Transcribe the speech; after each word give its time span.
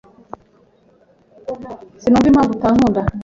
Sinumva 2.01 2.27
impamvu 2.31 2.51
atankunda. 2.53 3.01